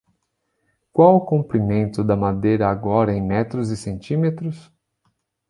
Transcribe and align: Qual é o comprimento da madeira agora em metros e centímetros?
Qual 0.91 1.11
é 1.13 1.17
o 1.17 1.21
comprimento 1.21 2.03
da 2.03 2.15
madeira 2.15 2.67
agora 2.67 3.13
em 3.13 3.21
metros 3.21 3.69
e 3.69 3.77
centímetros? 3.77 4.73